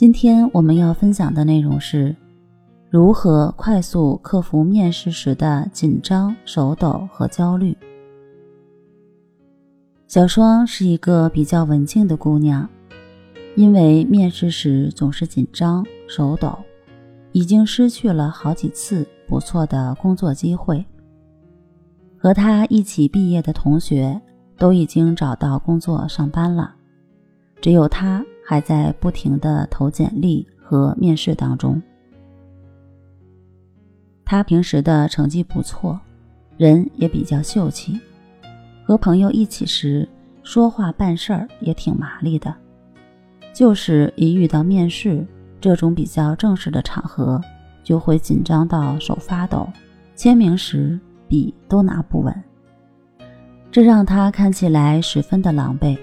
[0.00, 2.16] 今天我们要分享的内容是
[2.88, 7.76] 如何快速克服面试时的紧张、手抖和焦虑。
[10.08, 12.66] 小双是一个比较文静的姑娘，
[13.56, 16.56] 因为面试时总是紧张、手抖，
[17.32, 20.82] 已经失去了好几次不错的工作机会。
[22.16, 24.18] 和她一起毕业的同学
[24.56, 26.74] 都已经找到工作上班了，
[27.60, 28.24] 只有她。
[28.50, 31.80] 还在不停的投简历和面试当中。
[34.24, 36.00] 他平时的成绩不错，
[36.56, 38.00] 人也比较秀气，
[38.84, 40.08] 和朋友一起时
[40.42, 42.52] 说话办事儿也挺麻利的。
[43.52, 45.24] 就是一遇到面试
[45.60, 47.40] 这种比较正式的场合，
[47.84, 49.68] 就会紧张到手发抖，
[50.16, 52.34] 签名时笔都拿不稳，
[53.70, 55.96] 这让他看起来十分的狼狈。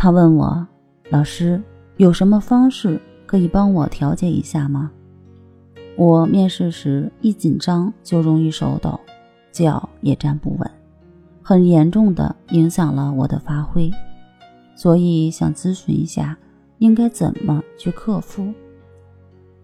[0.00, 0.64] 他问我
[1.10, 1.60] ：“老师，
[1.96, 4.92] 有什么方式可以帮我调节一下吗？
[5.96, 8.98] 我面试时一紧张就容易手抖，
[9.50, 10.70] 脚也站不稳，
[11.42, 13.90] 很严重的影响了我的发挥，
[14.76, 16.38] 所以想咨询一下
[16.78, 18.54] 应该怎么去克服。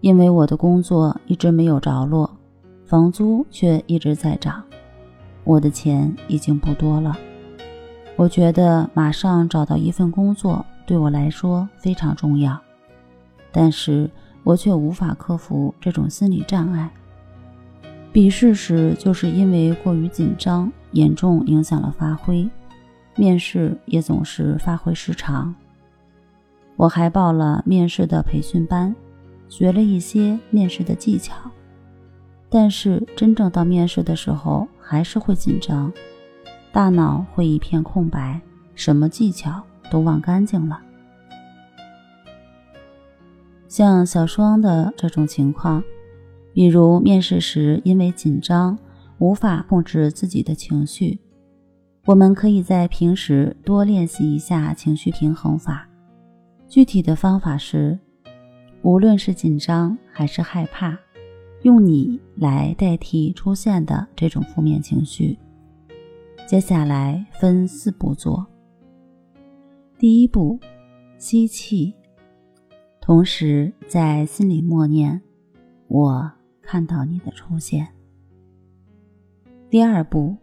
[0.01, 2.29] 因为我的工作一直没有着落，
[2.85, 4.61] 房租却一直在涨，
[5.45, 7.17] 我的钱已经不多了。”
[8.17, 12.57] 我觉得马上找到一份工作对我来说非常重要，
[13.51, 14.09] 但是
[14.43, 16.89] 我却无法克服这种心理障碍。
[18.13, 22.49] 笔试时就是因为过于紧张，严重影响了发挥，
[23.17, 25.53] 面试也总是发挥失常。
[26.77, 28.95] 我还报了面试的培训班，
[29.49, 31.35] 学了一些面试的技巧，
[32.49, 35.91] 但是真正到面试的时候还是会紧张。
[36.75, 38.41] 大脑会一片空白，
[38.73, 40.77] 什么技巧都忘干净了。
[43.69, 45.81] 像小双的这种情况，
[46.51, 48.77] 比如面试时因为紧张
[49.19, 51.17] 无法控制自己的情绪，
[52.07, 55.87] 我们可以在平时多练习一下情绪平衡法。
[56.67, 57.97] 具体的方法是，
[58.81, 60.99] 无论是紧张还是害怕，
[61.61, 65.37] 用你来代替出现的这种负面情绪。
[66.47, 68.45] 接下来分四步做。
[69.97, 70.59] 第一步，
[71.17, 71.91] 吸气，
[73.01, 75.19] 同时在心里默念
[75.89, 77.87] “我看到你的出现”。
[79.71, 80.37] 第二步，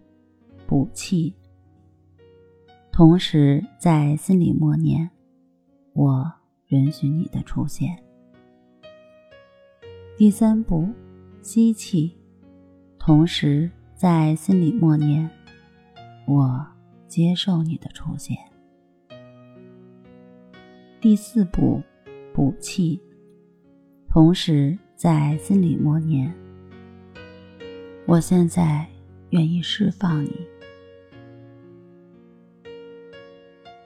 [0.67, 1.33] 补气，
[2.91, 5.09] 同时在心里默念
[5.95, 6.33] “我
[6.67, 7.97] 允许你的出现”。
[10.19, 10.89] 第三步，
[11.43, 12.19] 吸气，
[12.99, 15.31] 同时在心里默念。
[16.27, 16.67] 我
[17.09, 18.37] 接受你的出现。
[21.01, 21.83] 第四步，
[22.33, 23.01] 补气，
[24.09, 26.33] 同时在心里默念
[28.07, 28.87] ：“我现在
[29.31, 30.31] 愿意释放你。”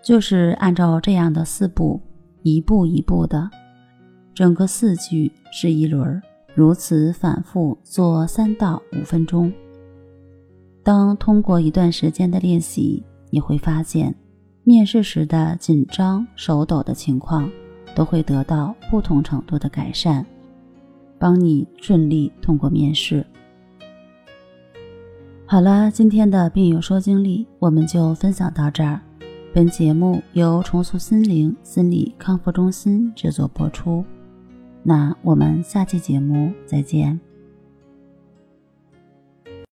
[0.04, 2.00] 就是按照这样的四步，
[2.42, 3.50] 一步一步的，
[4.34, 6.22] 整个四句是一轮，
[6.54, 9.52] 如此反复做三到五分钟。
[10.86, 14.14] 当通过一段时间的练习，你会发现，
[14.62, 17.50] 面试时的紧张、手抖的情况
[17.92, 20.24] 都会得到不同程度的改善，
[21.18, 23.26] 帮你顺利通过面试。
[25.44, 29.00] 好了，今天的病友说经历我们就分享到这儿。
[29.52, 34.04] 本节目由重塑心灵心理康复中心制作播出。
[34.84, 37.18] 那我们下期节目再见。